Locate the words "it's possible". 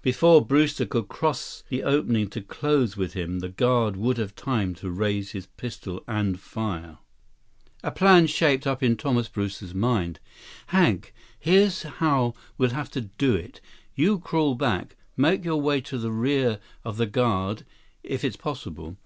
18.24-18.96